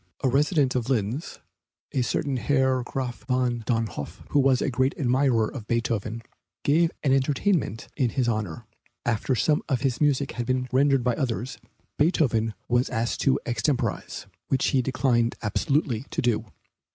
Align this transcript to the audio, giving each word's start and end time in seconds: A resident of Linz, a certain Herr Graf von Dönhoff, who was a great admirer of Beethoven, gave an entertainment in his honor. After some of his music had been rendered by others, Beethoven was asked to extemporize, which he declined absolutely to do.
A 0.23 0.29
resident 0.29 0.73
of 0.73 0.89
Linz, 0.89 1.37
a 1.91 2.01
certain 2.01 2.37
Herr 2.37 2.81
Graf 2.81 3.23
von 3.27 3.59
Dönhoff, 3.67 4.25
who 4.29 4.39
was 4.39 4.59
a 4.59 4.71
great 4.71 4.95
admirer 4.97 5.47
of 5.47 5.67
Beethoven, 5.67 6.23
gave 6.63 6.89
an 7.03 7.13
entertainment 7.13 7.87
in 7.95 8.09
his 8.09 8.27
honor. 8.27 8.65
After 9.05 9.35
some 9.35 9.61
of 9.69 9.81
his 9.81 10.01
music 10.01 10.31
had 10.31 10.47
been 10.47 10.67
rendered 10.71 11.03
by 11.03 11.13
others, 11.13 11.59
Beethoven 11.99 12.55
was 12.67 12.89
asked 12.89 13.21
to 13.21 13.39
extemporize, 13.45 14.25
which 14.47 14.69
he 14.69 14.81
declined 14.81 15.35
absolutely 15.43 16.05
to 16.09 16.21
do. 16.23 16.45